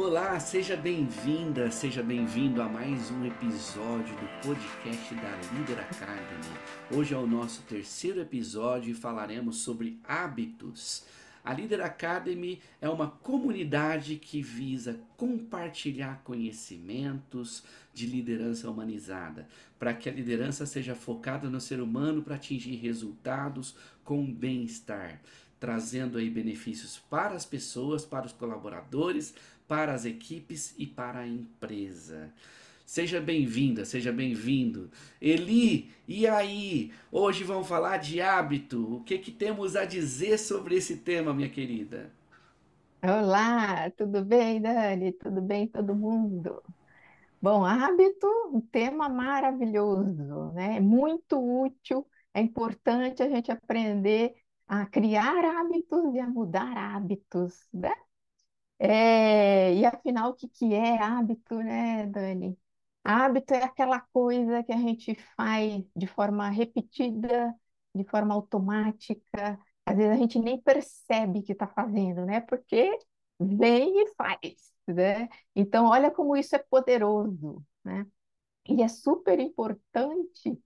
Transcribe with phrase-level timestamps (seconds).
[0.00, 6.56] Olá, seja bem-vinda, seja bem-vindo a mais um episódio do podcast da Líder Academy.
[6.92, 11.04] Hoje é o nosso terceiro episódio e falaremos sobre hábitos.
[11.44, 19.48] A Líder Academy é uma comunidade que visa compartilhar conhecimentos de liderança humanizada,
[19.80, 23.74] para que a liderança seja focada no ser humano para atingir resultados
[24.04, 25.20] com bem-estar,
[25.58, 29.34] trazendo aí benefícios para as pessoas, para os colaboradores,
[29.68, 32.32] para as equipes e para a empresa.
[32.86, 34.90] Seja bem-vinda, seja bem-vindo.
[35.20, 36.92] Eli, e aí?
[37.12, 38.96] Hoje vamos falar de hábito.
[38.96, 42.10] O que, que temos a dizer sobre esse tema, minha querida?
[43.02, 45.12] Olá, tudo bem, Dani?
[45.12, 46.62] Tudo bem, todo mundo?
[47.40, 50.80] Bom, hábito, um tema maravilhoso, né?
[50.80, 52.08] Muito útil.
[52.34, 54.34] É importante a gente aprender
[54.66, 57.92] a criar hábitos e a mudar hábitos, né?
[58.78, 62.56] É, e afinal, o que, que é hábito, né, Dani?
[63.04, 67.54] Hábito é aquela coisa que a gente faz de forma repetida,
[67.94, 69.58] de forma automática.
[69.84, 72.40] Às vezes a gente nem percebe que está fazendo, né?
[72.40, 72.96] Porque
[73.40, 75.28] vem e faz, né?
[75.56, 78.06] Então, olha como isso é poderoso, né?
[78.68, 80.58] E é super importante,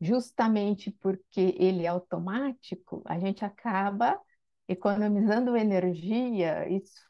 [0.00, 4.20] justamente porque ele é automático, a gente acaba
[4.68, 7.09] economizando energia, esforço,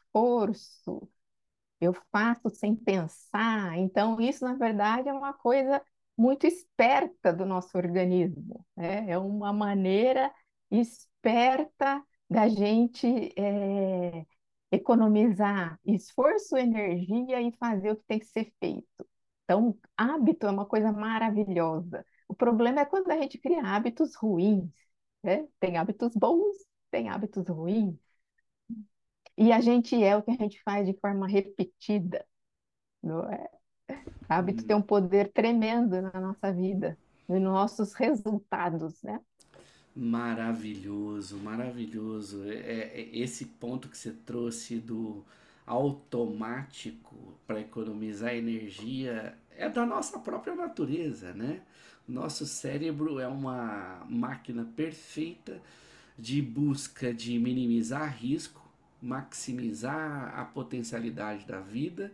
[1.79, 3.77] eu faço sem pensar.
[3.77, 5.81] Então, isso, na verdade, é uma coisa
[6.17, 8.65] muito esperta do nosso organismo.
[8.75, 9.09] Né?
[9.09, 10.31] É uma maneira
[10.69, 14.25] esperta da gente é,
[14.71, 19.07] economizar esforço, energia e fazer o que tem que ser feito.
[19.43, 22.05] Então, hábito é uma coisa maravilhosa.
[22.27, 24.71] O problema é quando a gente cria hábitos ruins.
[25.23, 25.47] Né?
[25.59, 26.55] Tem hábitos bons,
[26.91, 27.97] tem hábitos ruins.
[29.37, 32.25] E a gente é o que a gente faz de forma repetida.
[33.01, 33.49] Não é?
[34.29, 36.97] Hábito tem um poder tremendo na nossa vida,
[37.27, 39.19] nos nossos resultados, né?
[39.95, 42.49] Maravilhoso, maravilhoso.
[42.49, 45.25] É, é, esse ponto que você trouxe do
[45.65, 47.15] automático
[47.45, 51.61] para economizar energia é da nossa própria natureza, né?
[52.07, 55.61] Nosso cérebro é uma máquina perfeita
[56.17, 58.60] de busca de minimizar risco
[59.01, 62.11] maximizar a potencialidade da vida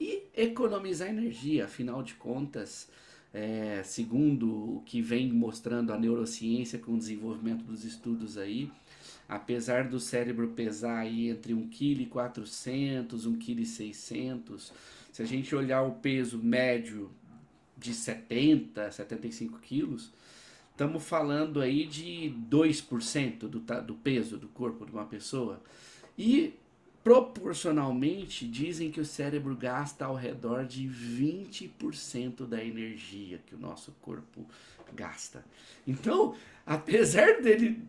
[0.00, 1.66] e economizar energia.
[1.66, 2.88] Afinal de contas,
[3.32, 8.70] é, segundo o que vem mostrando a neurociência com o desenvolvimento dos estudos aí,
[9.28, 14.72] apesar do cérebro pesar aí entre 1,4 kg, 1,6 kg,
[15.12, 17.10] se a gente olhar o peso médio
[17.76, 20.12] de 70, 75 quilos,
[20.70, 25.62] estamos falando aí de 2% do, do peso do corpo de uma pessoa.
[26.16, 26.54] E
[27.04, 33.92] proporcionalmente dizem que o cérebro gasta ao redor de 20% da energia que o nosso
[34.00, 34.46] corpo
[34.94, 35.44] gasta.
[35.86, 37.82] Então, apesar dele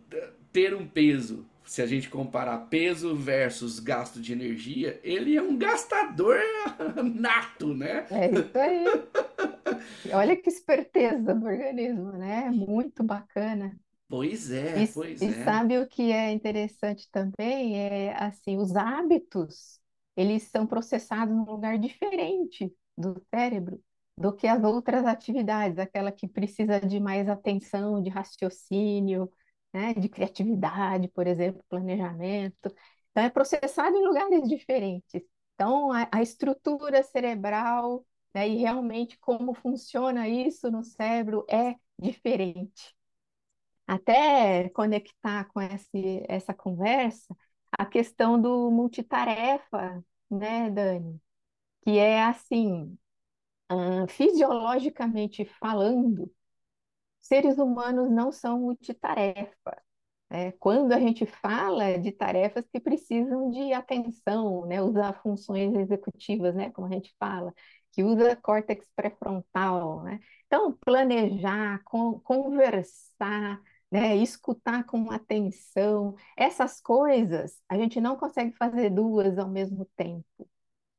[0.51, 5.57] ter um peso, se a gente comparar peso versus gasto de energia, ele é um
[5.57, 6.37] gastador
[7.15, 8.05] nato, né?
[8.11, 10.13] É isso aí.
[10.13, 12.51] Olha que esperteza do organismo, né?
[12.51, 13.79] Muito bacana.
[14.07, 15.33] Pois é, E, pois e é.
[15.33, 17.77] sabe o que é interessante também?
[17.79, 19.79] É assim, os hábitos,
[20.15, 23.81] eles são processados num lugar diferente do cérebro
[24.17, 29.29] do que as outras atividades, aquela que precisa de mais atenção, de raciocínio,
[29.73, 32.73] né, de criatividade, por exemplo, planejamento.
[33.11, 35.21] Então, é processado em lugares diferentes.
[35.55, 42.94] Então, a, a estrutura cerebral, né, e realmente como funciona isso no cérebro é diferente
[43.87, 47.35] até conectar com esse, essa conversa
[47.77, 51.21] a questão do multitarefa, né, Dani?
[51.83, 52.97] Que é assim,
[53.69, 56.31] ah, fisiologicamente falando,
[57.21, 59.77] seres humanos não são multitarefa.
[60.29, 60.51] né?
[60.53, 66.71] Quando a gente fala de tarefas que precisam de atenção, né, usar funções executivas, né,
[66.71, 67.53] como a gente fala,
[67.91, 70.19] que usa córtex pré-frontal, né?
[70.47, 73.61] Então, planejar, con conversar,
[73.95, 80.49] né, escutar com atenção, essas coisas a gente não consegue fazer duas ao mesmo tempo,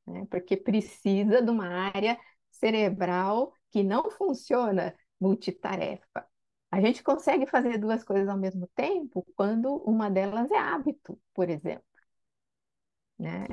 [0.06, 2.18] né, porque precisa de uma área
[2.50, 6.26] cerebral que não funciona multitarefa.
[6.70, 11.50] A gente consegue fazer duas coisas ao mesmo tempo quando uma delas é hábito, por
[11.50, 11.84] exemplo.
[13.18, 13.46] Né?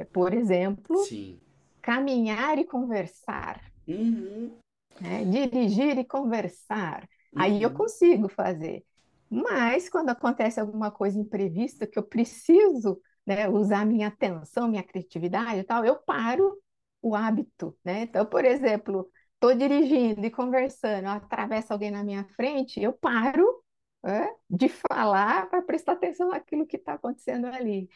[0.00, 1.40] É, por exemplo, Sim.
[1.82, 4.58] caminhar e conversar, Uhum,
[5.00, 5.24] né?
[5.24, 7.08] Dirigir e conversar.
[7.34, 7.74] Aí eu uhum.
[7.76, 8.84] consigo fazer.
[9.30, 15.60] Mas quando acontece alguma coisa imprevista que eu preciso né, usar minha atenção, minha criatividade
[15.60, 16.58] e tal, eu paro
[17.00, 18.02] o hábito, né?
[18.02, 23.62] Então, por exemplo, estou dirigindo e conversando, atravessa alguém na minha frente, eu paro
[24.04, 27.88] é, de falar para prestar atenção naquilo que está acontecendo ali.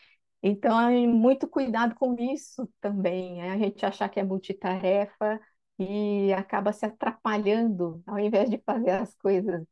[0.43, 3.51] Então, muito cuidado com isso também, né?
[3.53, 5.41] a gente achar que é multitarefa
[5.79, 9.67] e acaba se atrapalhando, ao invés de fazer as coisas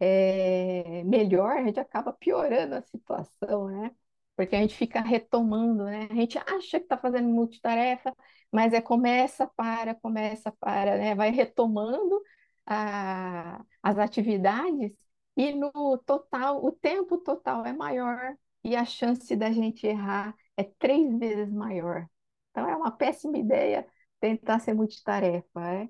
[0.00, 3.90] é, melhor, a gente acaba piorando a situação, né?
[4.36, 6.08] Porque a gente fica retomando, né?
[6.10, 8.14] A gente acha que está fazendo multitarefa,
[8.50, 11.14] mas é começa, para, começa, para, né?
[11.14, 12.22] Vai retomando
[12.66, 14.92] a, as atividades
[15.36, 20.64] e no total, o tempo total é maior e a chance da gente errar é
[20.64, 22.06] três vezes maior.
[22.50, 23.86] Então é uma péssima ideia
[24.20, 25.88] tentar ser multitarefa, é?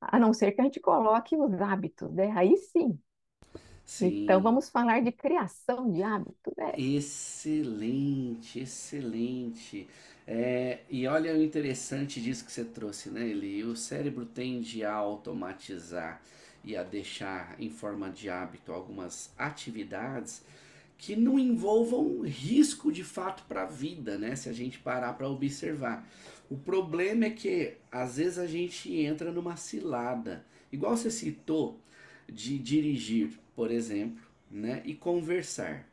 [0.00, 2.32] A não ser que a gente coloque os hábitos, né?
[2.36, 3.00] Aí sim.
[4.00, 4.42] Então Sim.
[4.42, 6.72] vamos falar de criação de hábitos, né?
[6.76, 9.88] Excelente, excelente.
[10.26, 13.64] É, e olha o interessante disso que você trouxe, né, Eli?
[13.64, 16.20] O cérebro tende a automatizar
[16.64, 20.42] e a deixar em forma de hábito algumas atividades
[20.98, 24.34] que não envolvam risco de fato para a vida, né?
[24.34, 26.08] Se a gente parar para observar.
[26.48, 31.78] O problema é que às vezes a gente entra numa cilada, igual você citou,
[32.28, 34.82] de dirigir, por exemplo, né?
[34.84, 35.86] E conversar.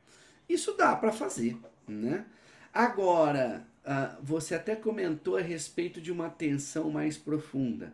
[0.47, 1.57] Isso dá para fazer,
[1.88, 2.25] né?
[2.73, 7.94] Agora, ah, você até comentou a respeito de uma atenção mais profunda.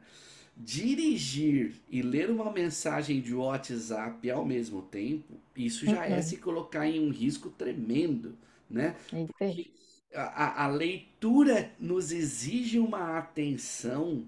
[0.61, 6.37] Dirigir e ler uma mensagem de WhatsApp ao mesmo tempo, isso já é se Uhum.
[6.37, 8.35] colocar em um risco tremendo,
[8.69, 8.95] né?
[9.11, 9.27] É.
[9.27, 9.71] Porque
[10.13, 14.25] a, a leitura nos exige uma atenção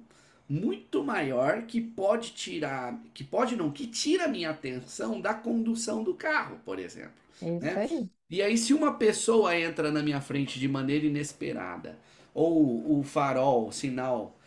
[0.47, 6.03] muito maior que pode tirar, que pode não, que tira a minha atenção da condução
[6.03, 7.11] do carro, por exemplo,
[7.41, 7.81] É né?
[7.81, 8.09] aí.
[8.29, 11.97] E aí se uma pessoa entra na minha frente de maneira inesperada,
[12.33, 14.37] ou o farol, o sinal,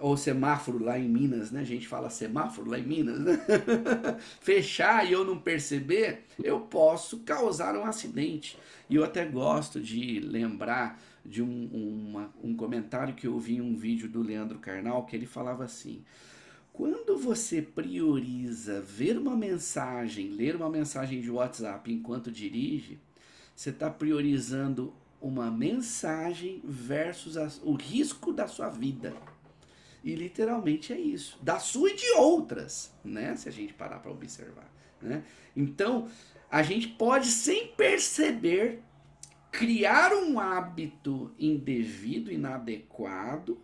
[0.00, 1.60] ou semáforo lá em Minas, né?
[1.60, 3.38] A gente fala semáforo lá em Minas, né?
[4.40, 8.58] Fechar e eu não perceber, eu posso causar um acidente.
[8.88, 13.60] E eu até gosto de lembrar de um, uma- um comentário que eu vi em
[13.60, 16.02] um vídeo do Leandro Carnal, que ele falava assim:
[16.72, 22.98] quando você prioriza ver uma mensagem, ler uma mensagem de WhatsApp enquanto dirige,
[23.54, 29.14] você está priorizando uma mensagem versus a- o risco da sua vida.
[30.06, 33.34] E literalmente é isso, da sua e de outras, né?
[33.34, 34.72] Se a gente parar para observar,
[35.02, 35.24] né?
[35.56, 36.08] Então,
[36.48, 38.78] a gente pode sem perceber
[39.50, 43.60] criar um hábito indevido, inadequado,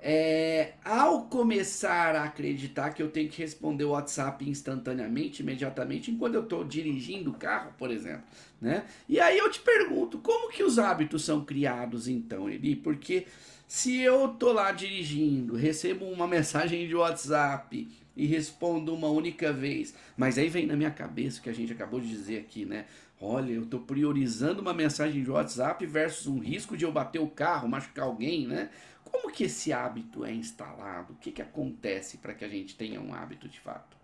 [0.00, 6.36] é, ao começar a acreditar que eu tenho que responder o WhatsApp instantaneamente, imediatamente, enquanto
[6.36, 8.24] eu estou dirigindo o carro, por exemplo,
[8.58, 8.86] né?
[9.06, 12.74] E aí eu te pergunto, como que os hábitos são criados então, Eli?
[12.74, 13.26] Porque
[13.72, 19.94] se eu tô lá dirigindo, recebo uma mensagem de WhatsApp e respondo uma única vez,
[20.14, 22.84] mas aí vem na minha cabeça o que a gente acabou de dizer aqui, né?
[23.18, 27.30] Olha, eu estou priorizando uma mensagem de WhatsApp versus um risco de eu bater o
[27.30, 28.68] carro, machucar alguém, né?
[29.10, 31.14] Como que esse hábito é instalado?
[31.14, 33.96] O que que acontece para que a gente tenha um hábito de fato?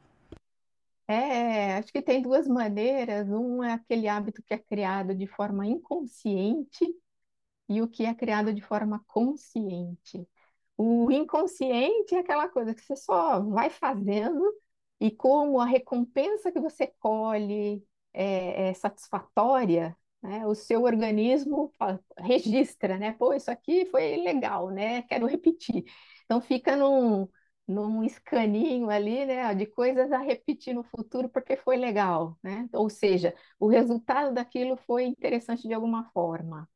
[1.06, 3.28] É, acho que tem duas maneiras.
[3.28, 6.86] Um é aquele hábito que é criado de forma inconsciente
[7.68, 10.26] e o que é criado de forma consciente.
[10.76, 14.42] O inconsciente é aquela coisa que você só vai fazendo
[15.00, 21.72] e como a recompensa que você colhe é, é satisfatória, né, o seu organismo
[22.18, 23.12] registra, né?
[23.12, 25.02] Pô, isso aqui foi legal, né?
[25.02, 25.84] Quero repetir.
[26.24, 27.28] Então fica num,
[27.66, 32.68] num escaninho ali, né, de coisas a repetir no futuro porque foi legal, né?
[32.72, 36.68] Ou seja, o resultado daquilo foi interessante de alguma forma.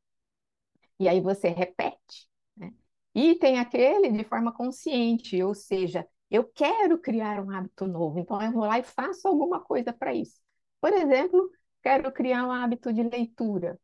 [1.03, 2.73] E aí você repete, né?
[3.15, 8.41] E tem aquele de forma consciente, ou seja, eu quero criar um hábito novo, então
[8.41, 10.39] eu vou lá e faço alguma coisa para isso.
[10.81, 11.49] Por exemplo,
[11.83, 13.79] quero criar um hábito de leitura.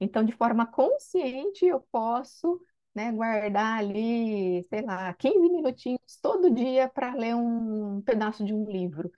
[0.00, 2.60] Então, de forma consciente, eu posso,
[2.94, 8.64] né, guardar ali, sei lá, 15 minutinhos todo dia para ler um pedaço de um
[8.70, 9.10] livro.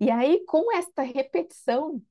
[0.00, 2.02] E aí, com esta repetição,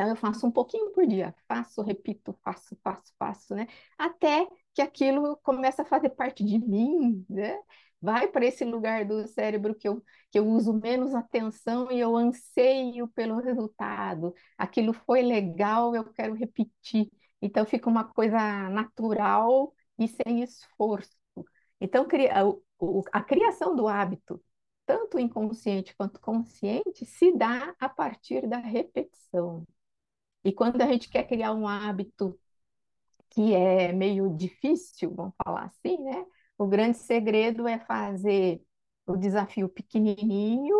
[0.00, 3.66] então, eu faço um pouquinho por dia, faço, repito, faço, faço, faço, né?
[3.98, 7.58] Até que aquilo começa a fazer parte de mim, né?
[8.00, 12.16] Vai para esse lugar do cérebro que eu, que eu uso menos atenção e eu
[12.16, 14.34] anseio pelo resultado.
[14.56, 17.10] Aquilo foi legal, eu quero repetir.
[17.42, 21.14] Então, fica uma coisa natural e sem esforço.
[21.78, 22.06] Então,
[23.12, 24.42] a criação do hábito,
[24.86, 29.66] tanto inconsciente quanto consciente, se dá a partir da repetição.
[30.44, 32.38] E quando a gente quer criar um hábito
[33.30, 36.24] que é meio difícil, vamos falar assim, né?
[36.58, 38.62] O grande segredo é fazer
[39.06, 40.76] o desafio pequenininho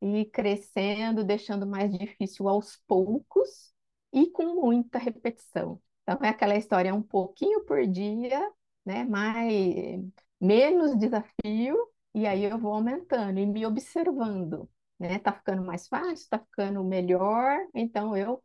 [0.00, 3.72] e crescendo, deixando mais difícil aos poucos
[4.12, 5.80] e com muita repetição.
[6.02, 8.40] Então, é aquela história, um pouquinho por dia,
[8.84, 9.04] né?
[9.04, 10.00] Mais,
[10.40, 11.76] menos desafio,
[12.14, 15.18] e aí eu vou aumentando e me observando, né?
[15.18, 18.42] Tá ficando mais fácil, tá ficando melhor, então eu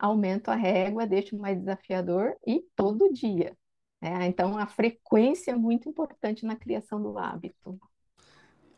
[0.00, 3.56] aumento a régua, deixo mais desafiador e todo dia.
[4.00, 4.26] Né?
[4.26, 7.78] Então, a frequência é muito importante na criação do hábito.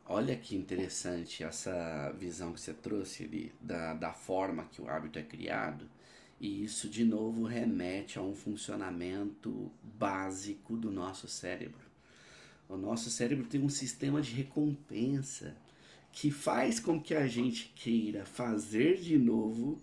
[0.05, 5.19] Olha que interessante essa visão que você trouxe ali, da, da forma que o hábito
[5.19, 5.88] é criado.
[6.41, 11.81] E isso, de novo, remete a um funcionamento básico do nosso cérebro.
[12.69, 15.57] O nosso cérebro tem um sistema de recompensa
[16.12, 19.81] que faz com que a gente queira fazer de novo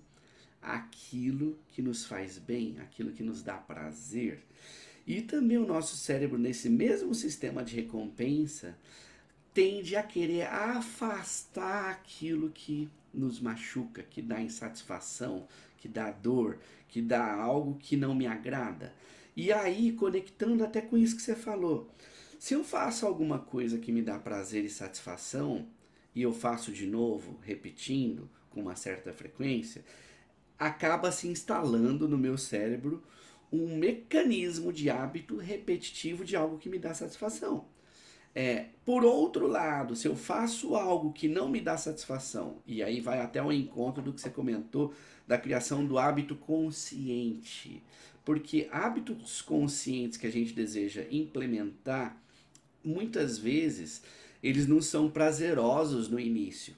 [0.61, 4.43] aquilo que nos faz bem, aquilo que nos dá prazer.
[5.05, 8.77] E também o nosso cérebro, nesse mesmo sistema de recompensa,
[9.53, 15.47] tende a querer afastar aquilo que nos machuca, que dá insatisfação,
[15.77, 18.93] que dá dor, que dá algo que não me agrada.
[19.35, 21.89] E aí, conectando até com isso que você falou,
[22.37, 25.65] se eu faço alguma coisa que me dá prazer e satisfação,
[26.13, 29.83] e eu faço de novo, repetindo com uma certa frequência,
[30.59, 33.01] acaba se instalando no meu cérebro
[33.51, 37.65] um mecanismo de hábito repetitivo de algo que me dá satisfação.
[38.35, 43.01] É, por outro lado, se eu faço algo que não me dá satisfação, e aí
[43.01, 44.93] vai até o encontro do que você comentou
[45.27, 47.81] da criação do hábito consciente.
[48.23, 52.21] Porque hábitos conscientes que a gente deseja implementar,
[52.83, 54.03] muitas vezes,
[54.43, 56.75] eles não são prazerosos no início.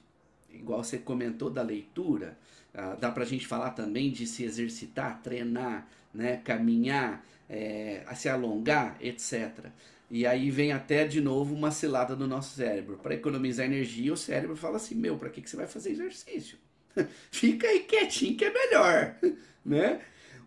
[0.50, 2.38] Igual você comentou da leitura,
[2.74, 8.28] ah, dá para a gente falar também de se exercitar, treinar, né, caminhar, é, se
[8.28, 9.66] alongar, etc.
[10.10, 12.98] E aí vem até de novo uma cilada no nosso cérebro.
[12.98, 16.58] Para economizar energia, o cérebro fala assim: meu, para que, que você vai fazer exercício?
[17.30, 19.16] Fica aí quietinho que é melhor,
[19.64, 20.00] né?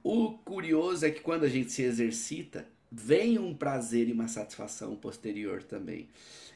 [0.03, 4.95] O curioso é que quando a gente se exercita, vem um prazer e uma satisfação
[4.95, 6.09] posterior também.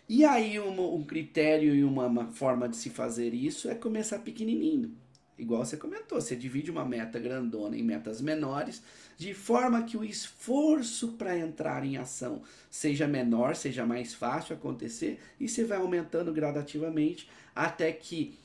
[0.07, 4.19] E aí um, um critério e uma, uma forma de se fazer isso é começar
[4.19, 4.95] pequenininho
[5.39, 8.83] igual você comentou, você divide uma meta grandona em metas menores,
[9.17, 15.19] de forma que o esforço para entrar em ação seja menor, seja mais fácil acontecer,
[15.39, 18.37] e você vai aumentando gradativamente até que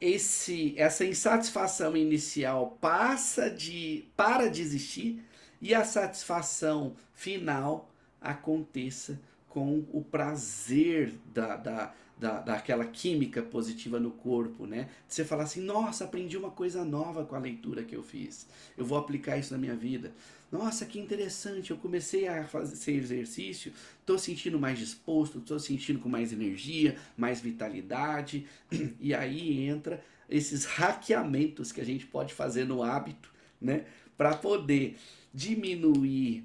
[0.00, 5.22] esse essa insatisfação inicial passa de para de existir
[5.60, 14.10] e a satisfação final aconteça com o prazer da, da da, daquela química positiva no
[14.10, 14.90] corpo, né?
[15.08, 18.46] Você falar assim, nossa, aprendi uma coisa nova com a leitura que eu fiz.
[18.76, 20.12] Eu vou aplicar isso na minha vida.
[20.52, 26.08] Nossa, que interessante, eu comecei a fazer exercício, estou sentindo mais disposto, estou sentindo com
[26.08, 28.46] mais energia, mais vitalidade.
[29.00, 33.86] E aí entra esses hackeamentos que a gente pode fazer no hábito, né?
[34.16, 34.98] Para poder
[35.32, 36.44] diminuir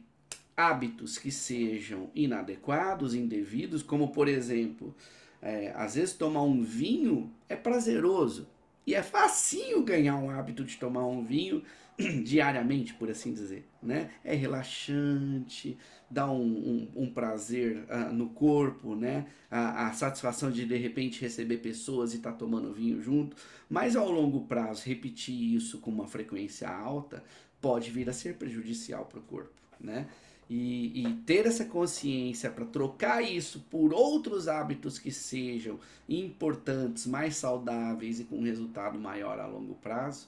[0.55, 4.95] hábitos que sejam inadequados, indevidos, como por exemplo,
[5.41, 8.47] é, às vezes tomar um vinho é prazeroso.
[8.87, 11.63] E é facinho ganhar um hábito de tomar um vinho
[12.23, 13.67] diariamente, por assim dizer.
[13.81, 14.11] Né?
[14.23, 15.77] É relaxante,
[16.09, 19.25] dá um, um, um prazer uh, no corpo, né?
[19.49, 23.35] A, a, satisfação de de repente receber pessoas e estar tá tomando vinho junto.
[23.69, 27.23] Mas ao longo prazo, repetir isso com uma frequência alta
[27.65, 29.49] pode vir a ser prejudicial para o corpo.
[29.79, 30.07] Né?
[30.49, 37.35] e, e ter essa consciência para trocar isso por outros hábitos que sejam importantes, mais
[37.35, 40.27] saudáveis e com resultado maior a longo prazo,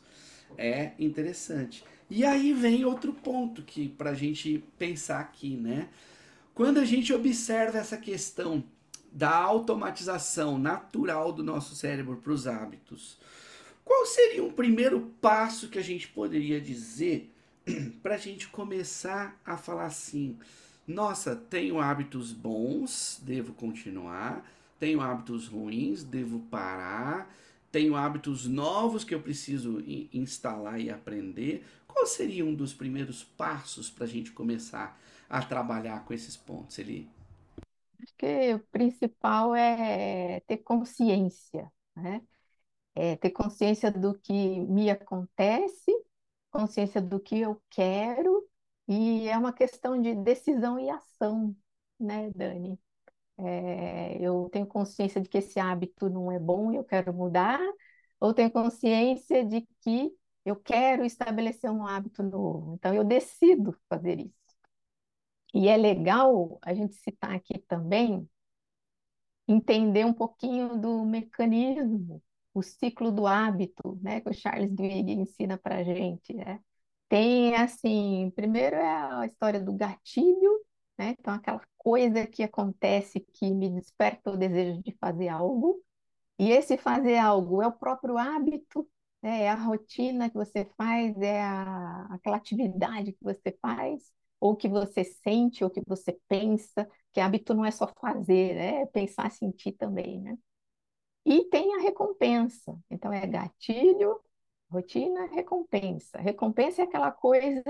[0.58, 1.84] é interessante.
[2.10, 5.89] E aí vem outro ponto que para a gente pensar aqui, né?
[6.56, 8.63] Quando a gente observa essa questão
[9.12, 13.17] da automatização natural do nosso cérebro para os hábitos,
[13.88, 17.34] qual seria um primeiro passo que a gente poderia dizer
[18.03, 20.38] para a gente começar a falar assim:
[20.86, 24.46] nossa, tenho hábitos bons, devo continuar,
[24.79, 27.34] tenho hábitos ruins, devo parar,
[27.72, 29.82] tenho hábitos novos que eu preciso
[30.13, 31.65] instalar e aprender.
[31.88, 36.77] Qual seria um dos primeiros passos para a gente começar a trabalhar com esses pontos,
[36.77, 37.10] Eli?
[38.01, 42.22] Acho que o principal é ter consciência, né?
[43.00, 45.92] É ter consciência do que me acontece
[46.51, 48.48] consciência do que eu quero,
[48.88, 51.56] e é uma questão de decisão e ação,
[52.00, 52.80] né, Dani?
[53.38, 57.60] É, eu tenho consciência de que esse hábito não é bom e eu quero mudar,
[58.20, 60.12] ou tenho consciência de que
[60.46, 62.75] eu quero estabelecer um hábito novo.
[62.75, 64.36] Então, eu decido fazer isso.
[65.54, 68.30] E é legal a gente citar aqui também,
[69.48, 72.22] entender um pouquinho do mecanismo,
[72.59, 76.59] o ciclo do hábito, né, que o Charles Duhigg ensina para gente, né?
[77.09, 78.81] Tem, assim, primeiro é
[79.21, 80.61] a história do gatilho,
[80.97, 81.15] né?
[81.19, 85.81] Então, aquela coisa que acontece que me desperta o desejo de fazer algo,
[86.39, 88.87] e esse fazer algo é o próprio hábito,
[89.21, 89.43] né?
[89.43, 94.67] É a rotina que você faz, é a, aquela atividade que você faz, ou que
[94.69, 98.81] você sente, ou que você pensa, que hábito não é só fazer, né?
[98.83, 100.37] É pensar, sentir também, né?
[101.27, 102.79] E tem a recompensa.
[102.91, 104.22] Então, é gatilho,
[104.72, 106.19] rotina, recompensa.
[106.19, 107.63] Recompensa é aquela coisa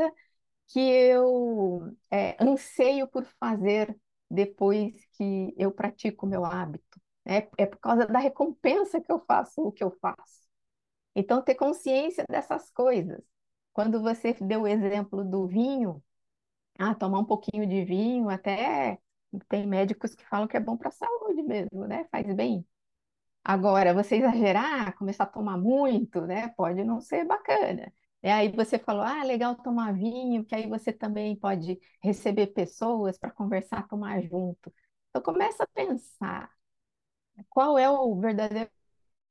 [0.67, 3.97] que eu é, anseio por fazer
[4.29, 7.01] depois que eu pratico o meu hábito.
[7.25, 10.43] É, é por causa da recompensa que eu faço o que eu faço.
[11.15, 13.21] Então, ter consciência dessas coisas.
[13.73, 16.03] Quando você deu o exemplo do vinho,
[16.79, 18.99] ah, tomar um pouquinho de vinho, até
[19.49, 22.05] tem médicos que falam que é bom para a saúde mesmo, né?
[22.11, 22.65] Faz bem.
[23.47, 26.49] Agora, você exagerar, começar a tomar muito, né?
[26.49, 27.91] Pode não ser bacana.
[28.21, 33.17] E aí você falou, ah, legal tomar vinho, que aí você também pode receber pessoas
[33.17, 34.73] para conversar, tomar junto.
[35.09, 36.51] Então começa a pensar
[37.49, 38.69] qual é o verdadeiro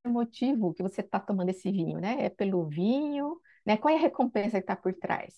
[0.06, 2.26] motivo que você está tomando esse vinho, né?
[2.26, 3.76] É pelo vinho, né?
[3.76, 5.34] Qual é a recompensa que está por trás?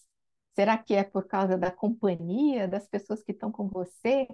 [0.55, 4.29] Será que é por causa da companhia, das pessoas que estão com você?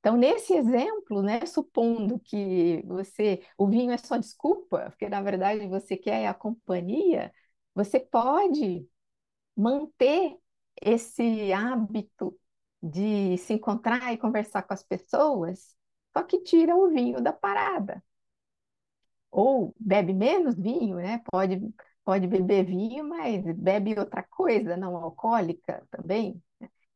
[0.00, 5.68] Então, nesse exemplo, né, supondo que você, o vinho é só desculpa, porque na verdade
[5.68, 7.32] você quer a companhia,
[7.74, 8.88] você pode
[9.56, 10.36] manter
[10.82, 12.38] esse hábito
[12.82, 15.76] de se encontrar e conversar com as pessoas,
[16.16, 18.02] só que tira o vinho da parada.
[19.30, 21.22] Ou bebe menos vinho, né?
[21.30, 21.60] Pode,
[22.04, 26.42] pode beber vinho, mas bebe outra coisa, não alcoólica também.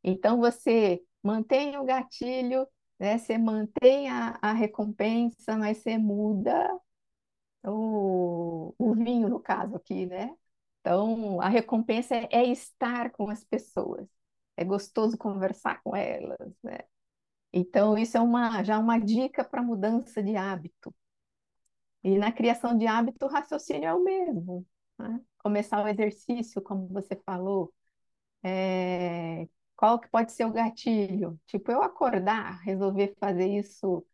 [0.05, 2.67] Então você mantém o gatilho,
[3.05, 3.19] né?
[3.19, 6.69] Você mantém a, a recompensa, mas você muda
[7.65, 10.35] o, o vinho, no caso aqui, né?
[10.81, 14.09] Então, a recompensa é, é estar com as pessoas.
[14.57, 16.79] É gostoso conversar com elas, né?
[17.53, 20.95] Então, isso é uma, já uma dica para mudança de hábito.
[22.03, 24.67] E na criação de hábito, o raciocínio é o mesmo.
[24.99, 25.21] Né?
[25.39, 27.73] Começar o exercício, como você falou.
[28.45, 29.49] É...
[29.77, 31.39] Qual que pode ser o gatilho?
[31.47, 34.07] Tipo, eu acordar, resolver fazer isso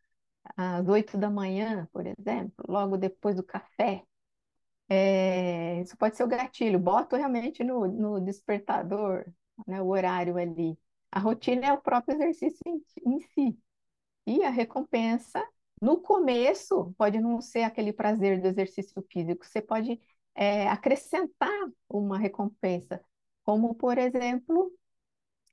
[0.57, 4.05] às oito da manhã, por exemplo, logo depois do café.
[4.89, 6.79] É, isso pode ser o gatilho.
[6.79, 9.25] Boto realmente no, no despertador,
[9.67, 10.79] né, o horário ali.
[11.13, 13.59] A rotina é o próprio exercício em, em si.
[14.27, 15.45] E a recompensa,
[15.81, 19.45] no começo, pode não ser aquele prazer do exercício físico.
[19.47, 20.01] Você pode
[20.35, 21.51] é, acrescentar
[21.89, 23.03] uma recompensa,
[23.45, 24.73] como, por exemplo,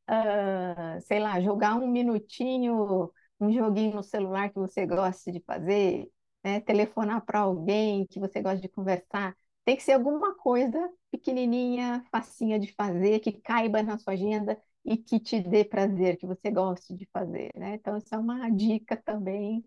[0.10, 6.10] uh, sei lá, jogar um minutinho, um joguinho no celular que você gosta de fazer,
[6.43, 6.60] né?
[6.62, 9.36] telefonar para alguém que você gosta de conversar.
[9.65, 10.78] Tem que ser alguma coisa
[11.12, 16.26] pequenininha, facinha de fazer, que caiba na sua agenda e que te dê prazer, que
[16.26, 17.76] você goste de fazer, né?
[17.76, 19.63] Então, isso é uma dica também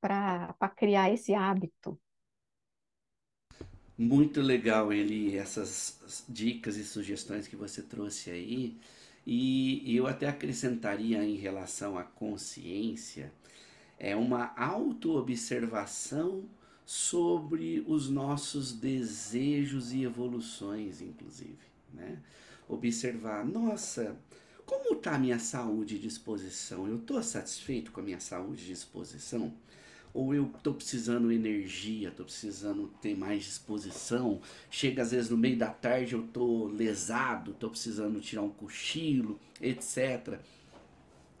[0.00, 2.00] para criar esse hábito.
[3.98, 8.76] Muito legal, Eli, essas dicas e sugestões que você trouxe aí.
[9.26, 13.32] E eu até acrescentaria em relação à consciência,
[13.98, 16.44] é uma autoobservação
[16.84, 21.58] sobre os nossos desejos e evoluções, inclusive,
[21.92, 22.18] né?
[22.68, 24.16] Observar, nossa,
[24.64, 26.86] como está a minha saúde e disposição?
[26.86, 29.52] Eu estou satisfeito com a minha saúde e disposição?
[30.16, 34.40] Ou eu estou precisando energia, estou precisando ter mais disposição?
[34.70, 39.38] Chega às vezes no meio da tarde eu estou lesado, estou precisando tirar um cochilo,
[39.60, 40.38] etc.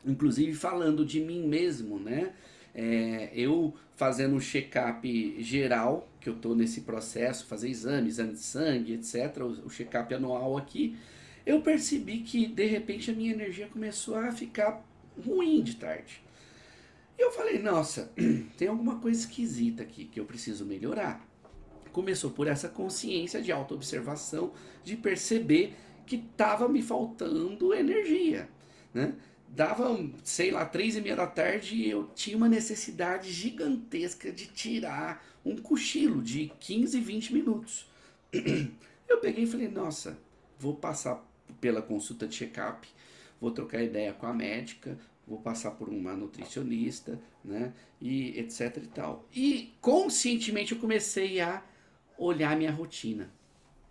[0.04, 2.34] Inclusive falando de mim mesmo, né?
[2.74, 8.40] É, eu fazendo um check-up geral, que eu estou nesse processo, fazer exame, exame de
[8.40, 10.94] sangue, etc., o, o check-up anual aqui,
[11.46, 14.84] eu percebi que de repente a minha energia começou a ficar
[15.24, 16.25] ruim de tarde.
[17.18, 18.12] E eu falei, nossa,
[18.56, 21.26] tem alguma coisa esquisita aqui que eu preciso melhorar.
[21.92, 24.52] Começou por essa consciência de autoobservação,
[24.84, 25.74] de perceber
[26.06, 28.48] que estava me faltando energia,
[28.92, 29.14] né?
[29.48, 34.46] dava, sei lá, três e meia da tarde e eu tinha uma necessidade gigantesca de
[34.46, 37.88] tirar um cochilo de 15, 20 minutos.
[39.08, 40.18] Eu peguei e falei, nossa,
[40.58, 41.24] vou passar
[41.60, 42.88] pela consulta de check-up,
[43.40, 48.86] vou trocar ideia com a médica, vou passar por uma nutricionista, né, e etc e
[48.86, 49.26] tal.
[49.34, 51.62] E conscientemente eu comecei a
[52.16, 53.30] olhar minha rotina.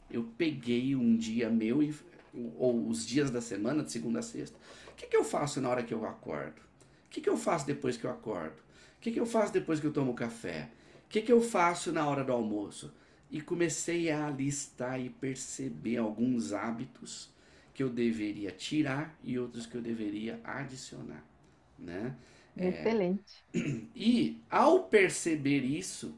[0.10, 1.94] Eu peguei um dia meu e
[2.58, 4.58] ou os dias da semana, de segunda a sexta.
[4.92, 6.60] O que, que eu faço na hora que eu acordo?
[7.06, 8.60] O que, que eu faço depois que eu acordo?
[8.98, 10.70] O que, que eu faço depois que eu tomo café?
[11.06, 12.94] O que, que eu faço na hora do almoço?
[13.32, 17.30] E comecei a listar e perceber alguns hábitos
[17.76, 21.24] que eu deveria tirar e outros que eu deveria adicionar,
[21.80, 22.16] né?
[22.60, 23.46] Excelente.
[23.54, 23.60] É,
[23.96, 26.16] e ao perceber isso,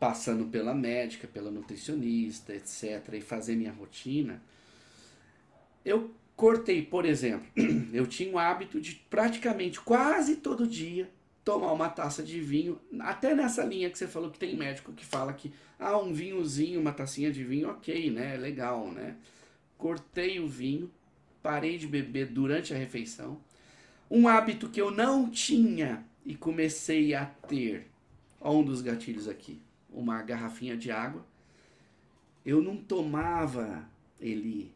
[0.00, 4.42] passando pela médica, pela nutricionista, etc., e fazer minha rotina,
[5.84, 7.46] eu cortei, por exemplo,
[7.92, 11.10] eu tinha o hábito de praticamente quase todo dia
[11.44, 15.04] tomar uma taça de vinho, até nessa linha que você falou que tem médico que
[15.06, 18.34] fala que ah, um vinhozinho, uma tacinha de vinho, ok, né?
[18.34, 19.16] É legal, né?
[19.78, 20.90] Cortei o vinho,
[21.42, 23.40] parei de beber durante a refeição.
[24.10, 27.88] Um hábito que eu não tinha e comecei a ter,
[28.40, 29.60] ó, um dos gatilhos aqui,
[29.90, 31.24] uma garrafinha de água.
[32.44, 33.86] Eu não tomava
[34.20, 34.72] ele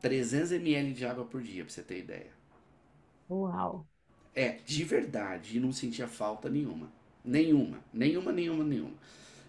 [0.00, 2.30] 300 ml de água por dia, pra você ter ideia.
[3.28, 3.86] Uau!
[4.34, 6.90] É, de verdade, e não sentia falta nenhuma.
[7.24, 8.94] Nenhuma, nenhuma, nenhuma, nenhuma.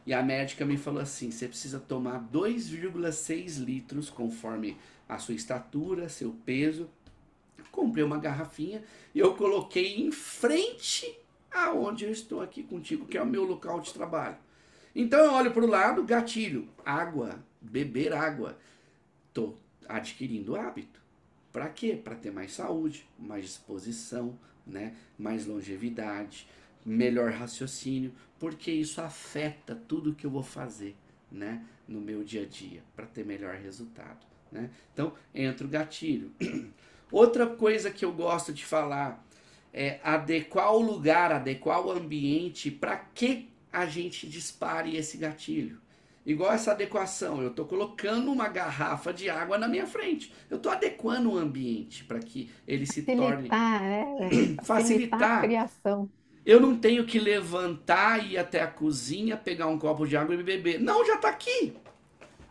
[0.05, 6.09] E a médica me falou assim: você precisa tomar 2,6 litros conforme a sua estatura,
[6.09, 6.89] seu peso.
[7.71, 11.17] Comprei uma garrafinha e eu coloquei em frente
[11.51, 14.37] aonde eu estou aqui contigo, que é o meu local de trabalho.
[14.95, 18.57] Então eu olho para o lado, gatilho, água, beber água.
[19.33, 19.55] Tô
[19.89, 21.01] adquirindo hábito.
[21.51, 21.99] Para quê?
[22.01, 24.95] Para ter mais saúde, mais disposição, né?
[25.17, 26.47] mais longevidade,
[26.85, 30.95] melhor raciocínio, porque isso afeta tudo que eu vou fazer
[31.31, 31.63] né?
[31.87, 34.25] no meu dia a dia para ter melhor resultado.
[34.51, 34.69] Né?
[34.93, 36.31] Então, entra o gatilho.
[37.11, 39.23] Outra coisa que eu gosto de falar
[39.73, 45.79] é adequar o lugar, adequar o ambiente para que a gente dispare esse gatilho.
[46.25, 50.33] Igual essa adequação, eu estou colocando uma garrafa de água na minha frente.
[50.49, 53.47] Eu estou adequando o ambiente para que ele se torne.
[53.47, 54.57] Né?
[54.63, 56.09] Facilitar a criação.
[56.45, 60.43] Eu não tenho que levantar, ir até a cozinha, pegar um copo de água e
[60.43, 60.79] beber.
[60.79, 61.73] Não, já está aqui.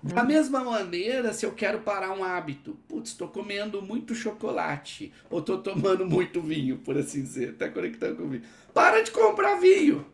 [0.02, 0.26] Da hum.
[0.26, 5.58] mesma maneira, se eu quero parar um hábito, putz, estou comendo muito chocolate, ou estou
[5.58, 8.42] tomando muito vinho, por assim dizer, até conectando com vinho.
[8.74, 10.04] Para de comprar vinho.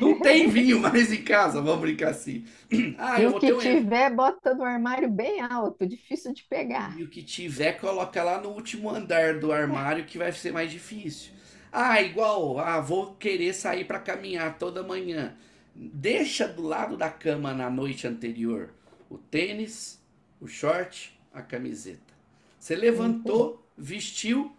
[0.00, 2.44] Não tem vinho mais em casa, vamos brincar assim.
[2.98, 3.58] Ah, e o que um...
[3.58, 6.98] tiver, bota no armário bem alto, difícil de pegar.
[6.98, 10.70] E o que tiver, coloca lá no último andar do armário, que vai ser mais
[10.70, 11.32] difícil.
[11.72, 15.36] Ah, igual, ah, vou querer sair para caminhar toda manhã.
[15.74, 18.70] Deixa do lado da cama na noite anterior
[19.10, 20.00] o tênis,
[20.40, 22.14] o short, a camiseta.
[22.58, 23.58] Você levantou, uhum.
[23.76, 24.56] vestiu,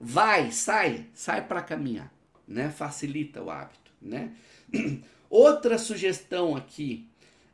[0.00, 2.12] vai, sai, sai para caminhar,
[2.46, 2.70] né?
[2.70, 4.32] Facilita o hábito né?
[5.28, 7.06] Outra sugestão aqui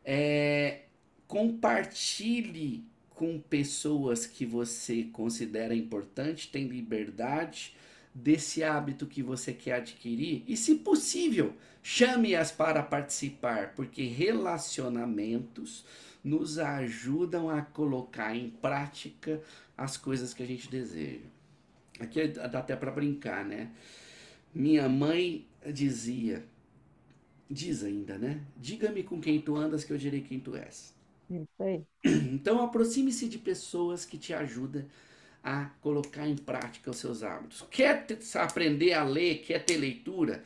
[0.05, 0.83] é
[1.27, 7.75] compartilhe com pessoas que você considera importante, tem liberdade
[8.14, 15.85] desse hábito que você quer adquirir e, se possível, chame-as para participar, porque relacionamentos
[16.22, 19.42] nos ajudam a colocar em prática
[19.77, 21.27] as coisas que a gente deseja.
[21.98, 23.70] Aqui dá até para brincar, né?
[24.55, 26.44] Minha mãe dizia,
[27.50, 28.40] diz ainda, né?
[28.57, 30.94] Diga-me com quem tu andas que eu direi quem tu és.
[31.29, 31.83] Isso aí.
[32.05, 34.85] Então aproxime-se de pessoas que te ajudam
[35.44, 37.64] a colocar em prática os seus hábitos.
[37.70, 40.42] Quer aprender a ler, quer ter leitura?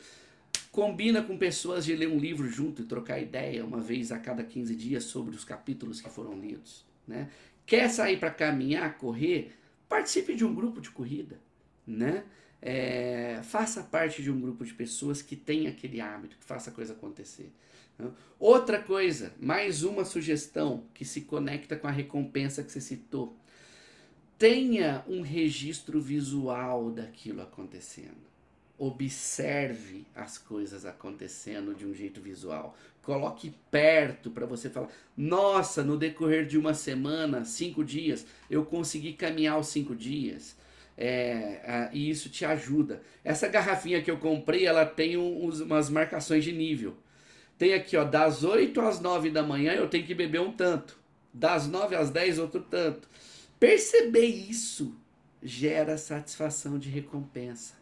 [0.71, 4.43] Combina com pessoas de ler um livro junto e trocar ideia uma vez a cada
[4.43, 6.85] 15 dias sobre os capítulos que foram lidos.
[7.07, 7.29] Né?
[7.65, 9.53] Quer sair para caminhar, correr?
[9.87, 11.39] Participe de um grupo de corrida.
[11.87, 12.23] Né?
[12.61, 16.73] é, faça parte de um grupo de pessoas que tem aquele hábito, que faça a
[16.73, 17.51] coisa acontecer.
[17.97, 18.09] Né?
[18.37, 23.37] Outra coisa, mais uma sugestão que se conecta com a recompensa que você citou.
[24.39, 28.29] Tenha um registro visual daquilo acontecendo.
[28.77, 32.73] Observe as coisas acontecendo de um jeito visual.
[33.03, 39.11] Coloque perto para você falar: nossa, no decorrer de uma semana, cinco dias, eu consegui
[39.11, 40.55] caminhar os cinco dias
[40.97, 43.01] é, e isso te ajuda.
[43.25, 46.95] Essa garrafinha que eu comprei, ela tem umas marcações de nível.
[47.57, 50.97] Tem aqui, ó, das 8 às 9 da manhã eu tenho que beber um tanto.
[51.33, 53.05] Das 9 às 10, outro tanto.
[53.59, 54.95] Perceber isso
[55.41, 57.75] gera satisfação de recompensa.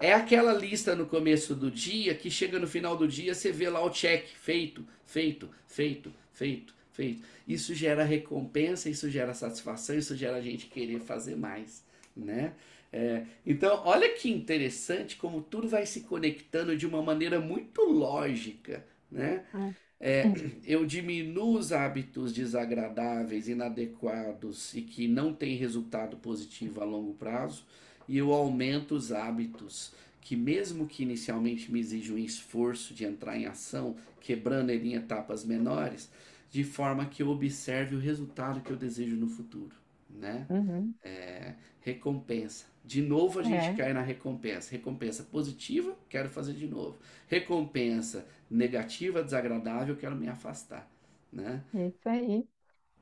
[0.00, 3.68] É aquela lista no começo do dia que chega no final do dia, você vê
[3.70, 7.22] lá o check feito, feito, feito, feito, feito.
[7.46, 11.84] Isso gera recompensa, isso gera satisfação, isso gera a gente querer fazer mais
[12.16, 12.52] né?
[12.92, 18.84] É, então, olha que interessante como tudo vai se conectando de uma maneira muito lógica,
[19.10, 19.46] né?
[19.54, 19.74] É.
[20.02, 20.24] é,
[20.64, 27.64] eu diminuo os hábitos desagradáveis, inadequados e que não têm resultado positivo a longo prazo,
[28.08, 33.36] e eu aumento os hábitos que, mesmo que inicialmente me exijam um esforço de entrar
[33.38, 36.10] em ação, quebrando ele em etapas menores,
[36.50, 39.74] de forma que eu observe o resultado que eu desejo no futuro.
[40.10, 40.46] Né?
[40.50, 40.92] Uhum.
[41.02, 42.66] É, recompensa.
[42.84, 44.70] De novo a gente É, cai na recompensa.
[44.70, 46.98] Recompensa positiva, quero fazer de novo.
[47.28, 50.88] Recompensa negativa, desagradável, quero me afastar.
[51.32, 51.64] Né?
[51.74, 52.46] isso aí.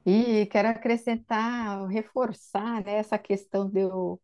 [0.07, 4.21] E quero acrescentar, reforçar, né, essa questão de eu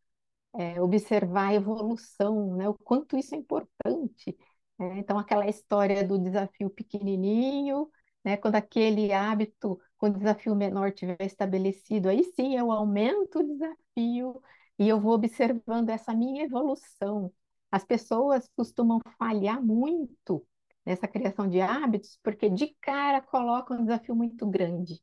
[0.54, 4.36] é, observar a evolução, né, o quanto isso é importante.
[4.78, 4.98] né?
[4.98, 7.90] Então, aquela história do desafio pequenininho,
[8.24, 13.42] né, quando aquele hábito, quando o desafio menor tiver estabelecido, aí sim eu aumento o
[13.42, 14.42] desafio
[14.78, 17.32] e eu vou observando essa minha evolução.
[17.70, 20.46] As pessoas costumam falhar muito
[20.86, 25.02] nessa criação de hábitos porque de cara colocam um desafio muito grande.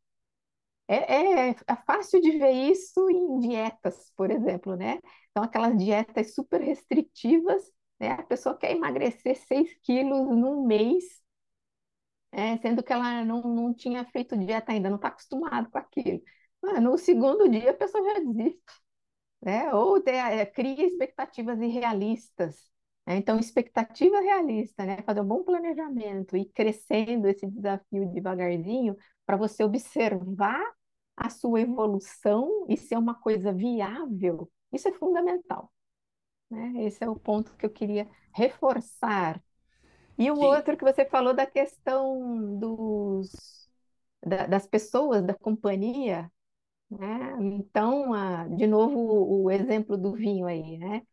[0.87, 4.99] É, é, é fácil de ver isso em dietas, por exemplo, né?
[5.31, 7.63] Então, aquelas dietas super restritivas,
[7.99, 8.11] né?
[8.11, 11.03] A pessoa quer emagrecer 6 quilos num mês,
[12.31, 16.21] é, sendo que ela não, não tinha feito dieta ainda, não está acostumada com aquilo.
[16.63, 18.61] Ah, no segundo dia, a pessoa já desiste
[19.41, 19.73] né?
[19.73, 22.71] Ou é, cria expectativas irrealistas.
[23.05, 23.17] Né?
[23.17, 25.01] Então, expectativa realista, né?
[25.03, 30.63] Fazer um bom planejamento e crescendo esse desafio devagarzinho para você observar
[31.15, 35.71] a sua evolução e ser uma coisa viável, isso é fundamental,
[36.49, 36.73] né?
[36.85, 39.41] Esse é o ponto que eu queria reforçar.
[40.17, 43.69] E o Que, outro que você falou da questão dos,
[44.25, 46.31] da- das pessoas, da companhia,
[46.91, 47.35] né?
[47.41, 48.99] Então, ah, de novo,
[49.45, 51.03] o exemplo do vinho aí, né?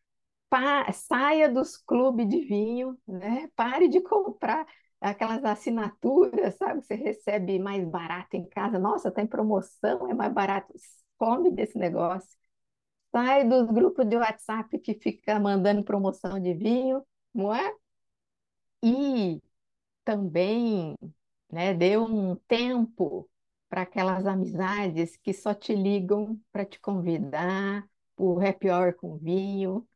[0.51, 3.49] Pa- saia dos clubes de vinho, né?
[3.57, 4.67] Pare de comprar
[5.01, 6.83] aquelas assinaturas, sabe?
[6.85, 8.79] Você recebe mais barato em casa.
[8.79, 10.75] Nossa, tá em promoção, é mais barato.
[11.19, 12.31] Some desse negócio.
[13.13, 17.75] Sai dos grupos de WhatsApp que fica mandando promoção de vinho, não é?
[18.83, 19.41] E
[20.05, 20.97] também,
[21.53, 23.31] né, dê um tempo
[23.71, 29.89] para aquelas amizades que só te ligam para te convidar o happy hour com vinho,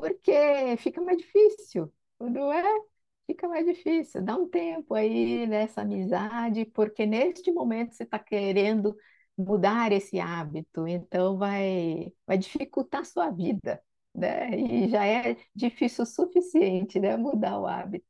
[0.00, 2.62] porque fica mais difícil, não é?
[3.26, 4.22] Fica mais difícil.
[4.22, 8.94] Dá um tempo aí nessa amizade, porque neste momento você está querendo
[9.38, 13.82] mudar esse hábito, então vai, vai dificultar a sua vida,
[14.14, 14.50] né?
[14.58, 17.16] E já é difícil o suficiente, né?
[17.16, 18.06] Mudar o hábito.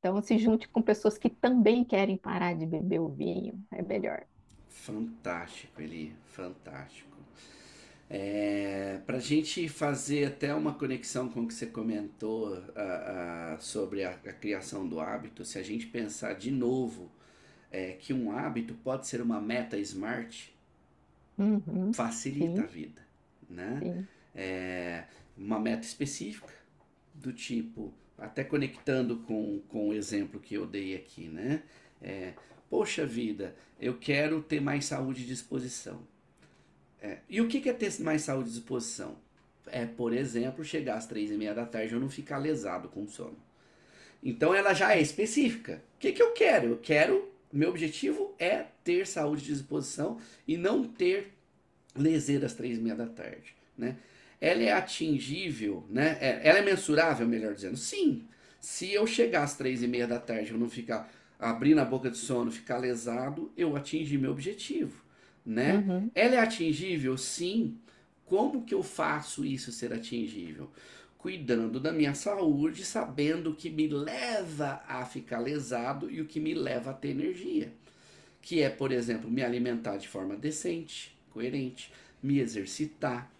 [0.00, 4.26] Então, se junte com pessoas que também querem parar de beber o vinho, é melhor.
[4.68, 7.15] fantástico, Eli, fantástico.
[8.08, 13.58] É, para a gente fazer até uma conexão com o que você comentou ah, ah,
[13.60, 17.10] sobre a, a criação do hábito, se a gente pensar de novo
[17.70, 20.54] é, que um hábito pode ser uma meta smart,
[21.38, 23.02] Uhum, facilita a sim, vida,
[23.48, 23.86] né?
[24.34, 25.04] É,
[25.36, 26.52] uma meta específica,
[27.14, 31.62] do tipo, até conectando com, com o exemplo que eu dei aqui, né?
[32.00, 32.34] É,
[32.70, 36.00] poxa vida, eu quero ter mais saúde e disposição.
[37.06, 39.16] É, e o que é ter mais saúde e disposição?
[39.68, 42.88] É, por exemplo, chegar às três e meia da tarde e eu não ficar lesado
[42.88, 43.36] com sono.
[44.22, 45.82] Então ela já é específica.
[45.96, 46.68] O que que eu quero?
[46.68, 51.32] Eu quero, meu objetivo é ter saúde e disposição e não ter
[51.94, 53.96] leseira às três e meia da tarde, né?
[54.40, 56.18] Ela é atingível, né?
[56.20, 57.76] É- Ela é mensurável, melhor dizendo.
[57.76, 58.24] Sim.
[58.60, 61.84] Se eu chegar às três e meia da tarde e eu não ficar abrindo a
[61.84, 65.02] boca de sono, ficar lesado, eu atingi meu objetivo,
[65.46, 65.86] né?
[65.86, 67.16] Uhum, Ela é atingível?
[67.18, 67.78] Sim.
[68.26, 70.70] Como que eu faço isso ser atingível?
[71.18, 76.40] Cuidando da minha saúde, sabendo o que me leva a ficar lesado e o que
[76.40, 77.72] me leva a ter energia
[78.42, 81.90] que é, por exemplo, me alimentar de forma decente, coerente,
[82.22, 83.30] me exercitar,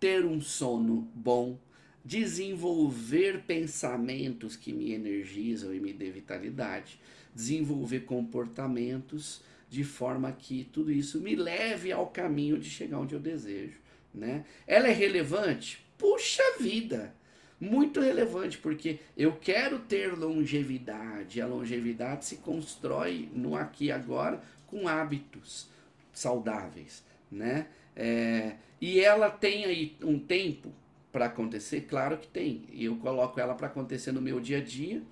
[0.00, 1.58] ter um sono bom,
[2.04, 6.98] desenvolver pensamentos que me energizam e me dê vitalidade,
[7.34, 13.20] desenvolver comportamentos de forma que tudo isso me leve ao caminho de chegar onde eu
[13.20, 13.78] desejo,
[14.14, 14.44] né?
[14.66, 15.84] Ela é relevante?
[15.96, 17.14] Puxa vida!
[17.60, 21.40] Muito relevante, porque eu quero ter longevidade.
[21.40, 25.68] A longevidade se constrói no aqui e agora com hábitos
[26.12, 27.66] saudáveis, né?
[27.96, 30.72] É, e ela tem aí um tempo
[31.10, 31.82] para acontecer?
[31.82, 32.62] Claro que tem.
[32.70, 35.02] E eu coloco ela para acontecer no meu dia a dia,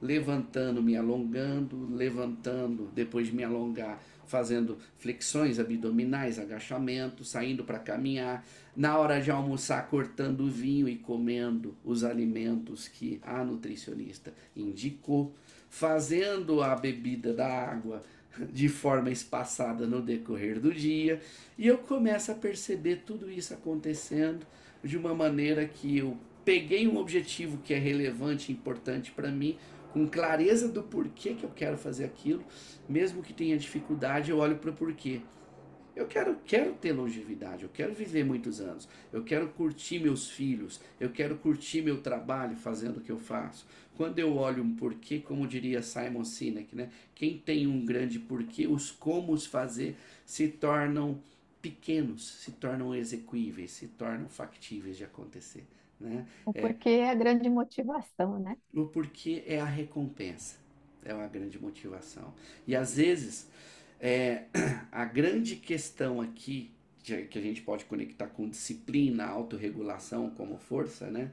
[0.00, 8.44] levantando, me alongando, levantando, depois de me alongar, fazendo flexões abdominais, agachamento, saindo para caminhar,
[8.76, 15.34] na hora de almoçar cortando o vinho e comendo os alimentos que a nutricionista indicou,
[15.68, 18.02] fazendo a bebida da água
[18.52, 21.20] de forma espaçada no decorrer do dia,
[21.56, 24.46] e eu começo a perceber tudo isso acontecendo
[24.84, 29.58] de uma maneira que eu peguei um objetivo que é relevante e importante para mim,
[29.92, 32.44] com clareza do porquê que eu quero fazer aquilo,
[32.88, 35.20] mesmo que tenha dificuldade, eu olho para o porquê.
[35.96, 40.80] Eu quero, quero ter longevidade, eu quero viver muitos anos, eu quero curtir meus filhos,
[41.00, 43.66] eu quero curtir meu trabalho fazendo o que eu faço.
[43.96, 46.88] Quando eu olho um porquê, como diria Simon Sinek, né?
[47.16, 51.20] quem tem um grande porquê, os comos fazer se tornam
[51.60, 55.64] pequenos, se tornam execuíveis, se tornam factíveis de acontecer.
[56.00, 56.26] Né?
[56.44, 58.56] O porquê é, é a grande motivação, né?
[58.72, 60.56] O porquê é a recompensa,
[61.04, 62.32] é uma grande motivação.
[62.66, 63.50] E às vezes,
[64.00, 64.44] é,
[64.92, 66.70] a grande questão aqui,
[67.02, 71.32] que a gente pode conectar com disciplina, autorregulação como força, né?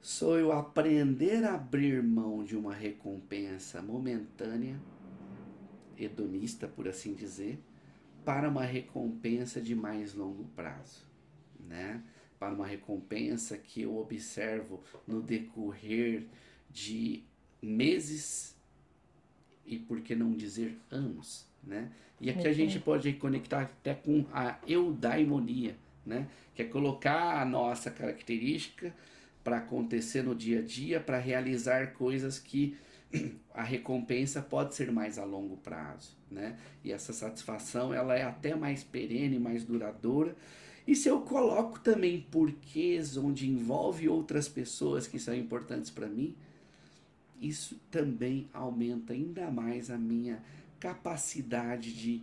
[0.00, 4.80] Sou eu aprender a abrir mão de uma recompensa momentânea,
[5.96, 7.62] hedonista, por assim dizer,
[8.24, 11.06] para uma recompensa de mais longo prazo,
[11.60, 12.02] né?
[12.42, 16.24] Para uma recompensa que eu observo no decorrer
[16.68, 17.22] de
[17.62, 18.56] meses
[19.64, 21.92] e por que não dizer anos, né?
[22.20, 26.26] E aqui a gente pode conectar até com a eudaimonia, né?
[26.52, 28.92] Que é colocar a nossa característica
[29.44, 32.76] para acontecer no dia a dia, para realizar coisas que
[33.54, 36.58] a recompensa pode ser mais a longo prazo, né?
[36.82, 40.34] E essa satisfação ela é até mais perene, mais duradoura
[40.86, 46.34] e se eu coloco também porquês onde envolve outras pessoas que são importantes para mim,
[47.40, 50.42] isso também aumenta ainda mais a minha
[50.78, 52.22] capacidade de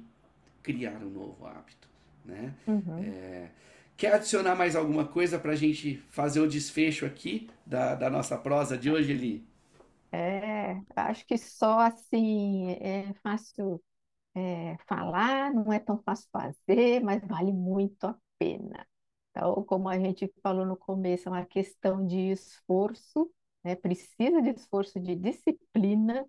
[0.62, 1.88] criar um novo hábito,
[2.26, 2.54] né?
[2.68, 2.98] Uhum.
[3.00, 3.50] É,
[3.98, 8.38] quer adicionar mais alguma coisa para a gente fazer o desfecho aqui da, da nossa
[8.38, 9.48] prosa de hoje, Eli?
[10.12, 13.82] É, acho que só assim é fácil
[14.36, 18.88] é, falar, não é tão fácil fazer, mas vale muito a pena.
[19.32, 23.32] Então, como a gente falou no começo, é uma questão de esforço,
[23.64, 23.76] né?
[23.76, 26.26] Precisa de esforço, de disciplina,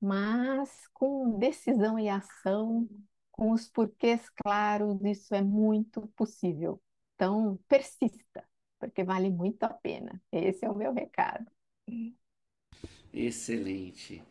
[0.00, 2.88] mas com decisão e ação,
[3.32, 6.80] com os porquês claros, isso é muito possível.
[7.14, 8.44] Então, persista,
[8.78, 10.22] porque vale muito a pena.
[10.30, 11.46] Esse é o meu recado.
[13.12, 14.22] Excelente.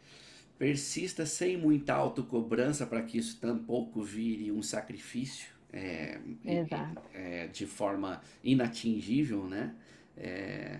[0.58, 6.20] Persista sem muita autocobrança para que isso tampouco vire um sacrifício é,
[7.14, 9.76] é, de forma inatingível, né?
[10.16, 10.80] É,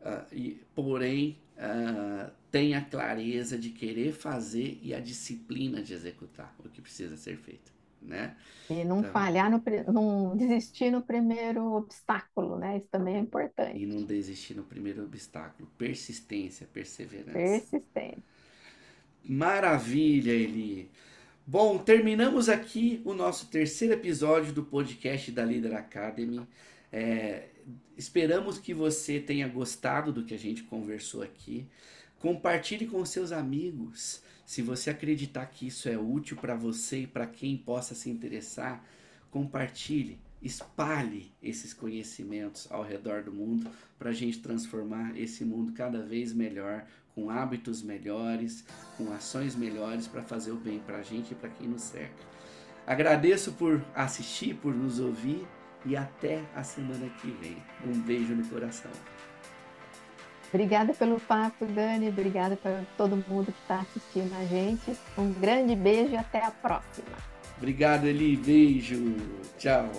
[0.00, 6.54] uh, e, porém, uh, tem a clareza de querer fazer e a disciplina de executar
[6.64, 8.36] o que precisa ser feito, né?
[8.70, 12.76] E não então, falhar, no, não desistir no primeiro obstáculo, né?
[12.76, 13.78] Isso também é importante.
[13.78, 15.68] E não desistir no primeiro obstáculo.
[15.76, 17.32] Persistência, perseverança.
[17.32, 18.22] Persistência.
[19.24, 20.88] Maravilha, Eli.
[21.48, 26.44] Bom, terminamos aqui o nosso terceiro episódio do podcast da Leader Academy.
[26.92, 27.44] É,
[27.96, 31.64] esperamos que você tenha gostado do que a gente conversou aqui.
[32.18, 34.20] Compartilhe com seus amigos.
[34.44, 38.84] Se você acreditar que isso é útil para você e para quem possa se interessar,
[39.30, 46.02] compartilhe, espalhe esses conhecimentos ao redor do mundo para a gente transformar esse mundo cada
[46.02, 48.64] vez melhor com hábitos melhores,
[48.96, 52.24] com ações melhores para fazer o bem para a gente e para quem nos cerca.
[52.86, 55.46] Agradeço por assistir, por nos ouvir
[55.84, 57.56] e até a semana que vem.
[57.84, 58.90] Um beijo no coração.
[60.52, 62.08] Obrigada pelo papo, Dani.
[62.08, 64.96] Obrigada para todo mundo que está assistindo a gente.
[65.18, 67.16] Um grande beijo e até a próxima.
[67.56, 68.36] Obrigado, Eli.
[68.36, 69.16] Beijo.
[69.58, 69.90] Tchau.